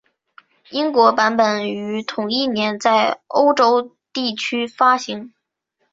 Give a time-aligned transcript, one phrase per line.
[0.71, 5.31] 英文版本于同一年在欧洲地区发行。